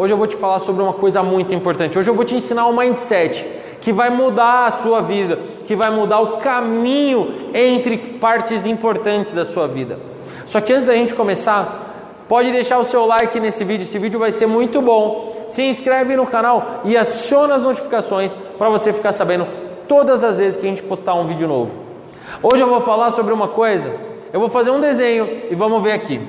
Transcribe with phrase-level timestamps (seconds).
[0.00, 1.98] hoje eu vou te falar sobre uma coisa muito importante.
[1.98, 3.46] Hoje eu vou te ensinar um mindset
[3.82, 9.44] que vai mudar a sua vida, que vai mudar o caminho entre partes importantes da
[9.44, 9.98] sua vida.
[10.46, 14.18] Só que antes da gente começar, pode deixar o seu like nesse vídeo, esse vídeo
[14.18, 15.44] vai ser muito bom.
[15.50, 19.46] Se inscreve no canal e aciona as notificações para você ficar sabendo
[19.86, 21.78] todas as vezes que a gente postar um vídeo novo.
[22.42, 23.92] Hoje eu vou falar sobre uma coisa,
[24.32, 26.26] eu vou fazer um desenho e vamos ver aqui.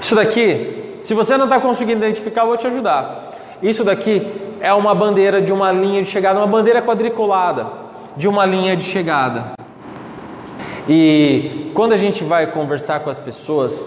[0.00, 3.32] Isso daqui, se você não está conseguindo identificar, eu vou te ajudar.
[3.62, 4.26] Isso daqui
[4.60, 7.66] é uma bandeira de uma linha de chegada, uma bandeira quadriculada
[8.16, 9.52] de uma linha de chegada.
[10.88, 13.84] E quando a gente vai conversar com as pessoas,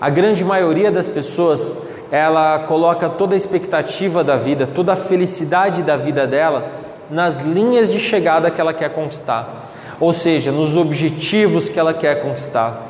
[0.00, 1.72] a grande maioria das pessoas
[2.10, 6.68] ela coloca toda a expectativa da vida, toda a felicidade da vida dela
[7.08, 12.22] nas linhas de chegada que ela quer conquistar, ou seja, nos objetivos que ela quer
[12.22, 12.89] conquistar.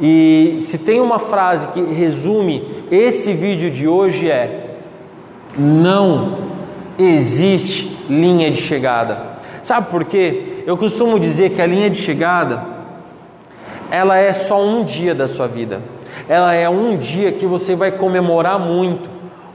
[0.00, 4.76] E se tem uma frase que resume esse vídeo de hoje é:
[5.58, 6.38] não
[6.98, 9.36] existe linha de chegada.
[9.62, 10.62] Sabe por quê?
[10.66, 12.76] Eu costumo dizer que a linha de chegada
[13.90, 15.80] ela é só um dia da sua vida.
[16.28, 19.08] Ela é um dia que você vai comemorar muito.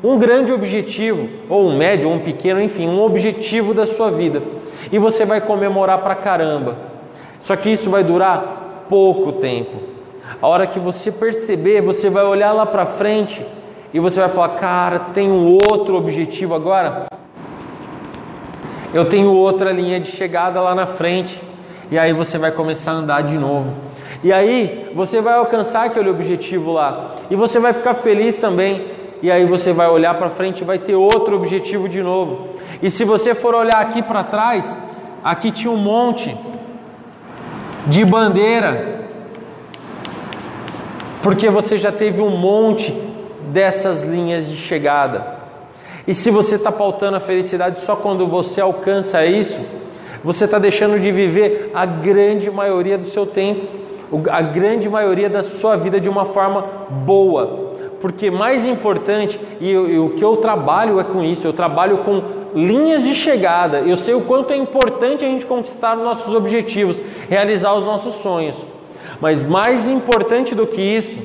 [0.03, 4.41] Um grande objetivo, ou um médio, ou um pequeno, enfim, um objetivo da sua vida.
[4.91, 6.75] E você vai comemorar pra caramba.
[7.39, 9.90] Só que isso vai durar pouco tempo.
[10.39, 13.43] A hora que você perceber, você vai olhar lá para frente
[13.93, 17.07] e você vai falar: "Cara, tem um outro objetivo agora.
[18.93, 21.41] Eu tenho outra linha de chegada lá na frente".
[21.89, 23.73] E aí você vai começar a andar de novo.
[24.23, 28.87] E aí você vai alcançar aquele objetivo lá e você vai ficar feliz também.
[29.21, 32.49] E aí você vai olhar para frente e vai ter outro objetivo de novo.
[32.81, 34.77] E se você for olhar aqui para trás,
[35.23, 36.35] aqui tinha um monte
[37.87, 39.00] de bandeiras
[41.21, 42.91] porque você já teve um monte
[43.51, 45.39] dessas linhas de chegada.
[46.07, 49.59] E se você está pautando a felicidade só quando você alcança isso,
[50.23, 53.67] você está deixando de viver a grande maioria do seu tempo,
[54.29, 56.65] a grande maioria da sua vida de uma forma
[57.05, 57.71] boa.
[57.99, 62.23] Porque mais importante, e, e o que eu trabalho é com isso, eu trabalho com
[62.55, 63.79] linhas de chegada.
[63.79, 66.99] Eu sei o quanto é importante a gente conquistar os nossos objetivos,
[67.29, 68.65] realizar os nossos sonhos.
[69.21, 71.19] Mas mais importante do que isso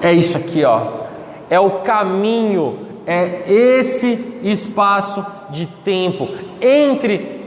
[0.00, 1.02] é isso aqui, ó.
[1.50, 6.28] É o caminho, é esse espaço de tempo
[6.60, 7.40] entre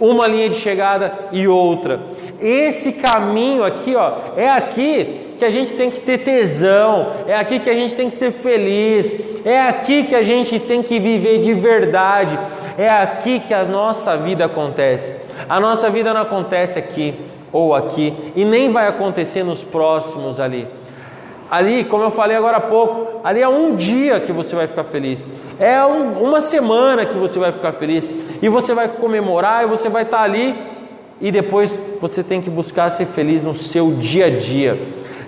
[0.00, 2.00] uma linha de chegada e outra.
[2.40, 7.60] Esse caminho aqui, ó, é aqui que a gente tem que ter tesão, é aqui
[7.60, 9.12] que a gente tem que ser feliz,
[9.44, 12.38] é aqui que a gente tem que viver de verdade,
[12.78, 15.12] é aqui que a nossa vida acontece.
[15.48, 17.14] A nossa vida não acontece aqui
[17.52, 20.66] ou aqui, e nem vai acontecer nos próximos ali.
[21.50, 24.84] Ali, como eu falei agora há pouco, ali é um dia que você vai ficar
[24.84, 25.22] feliz,
[25.60, 28.08] é um, uma semana que você vai ficar feliz,
[28.40, 30.56] e você vai comemorar, e você vai estar ali,
[31.20, 34.80] e depois você tem que buscar ser feliz no seu dia a dia.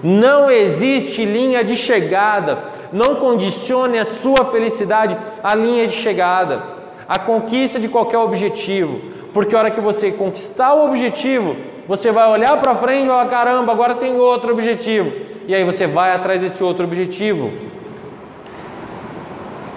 [0.02, 2.58] Não existe linha de chegada,
[2.90, 6.62] não condicione a sua felicidade à linha de chegada,
[7.06, 8.98] à conquista de qualquer objetivo,
[9.32, 13.26] porque a hora que você conquistar o objetivo, você vai olhar para frente e falar:
[13.26, 15.12] caramba, agora tem outro objetivo.
[15.46, 17.52] E aí você vai atrás desse outro objetivo.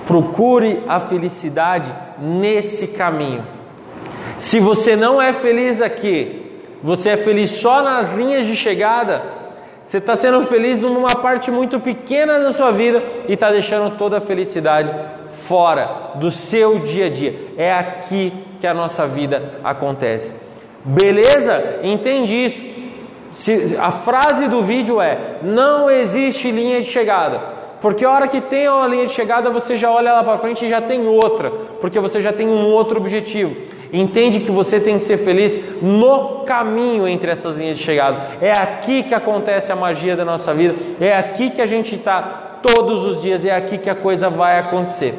[0.06, 3.46] Procure a felicidade nesse caminho.
[4.38, 9.24] Se você não é feliz aqui, você é feliz só nas linhas de chegada,
[9.84, 14.18] você está sendo feliz numa parte muito pequena da sua vida e está deixando toda
[14.18, 14.94] a felicidade
[15.48, 17.36] fora do seu dia a dia.
[17.58, 20.47] É aqui que a nossa vida acontece.
[20.88, 21.82] Beleza?
[21.84, 22.62] Entende isso.
[23.32, 27.58] Se, a frase do vídeo é: não existe linha de chegada.
[27.82, 30.66] Porque a hora que tem uma linha de chegada, você já olha lá para frente
[30.66, 33.56] e já tem outra, porque você já tem um outro objetivo.
[33.94, 38.18] Entende que você tem que ser feliz no caminho entre essas linhas de chegada.
[38.42, 42.60] É aqui que acontece a magia da nossa vida, é aqui que a gente está
[42.64, 45.14] todos os dias, é aqui que a coisa vai acontecer.